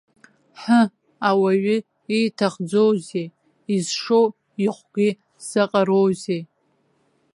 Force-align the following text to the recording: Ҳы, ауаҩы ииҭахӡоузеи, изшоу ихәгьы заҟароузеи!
Ҳы, 0.61 0.81
ауаҩы 1.29 1.77
ииҭахӡоузеи, 2.17 3.27
изшоу 3.75 4.27
ихәгьы 4.65 5.09
заҟароузеи! 5.47 6.41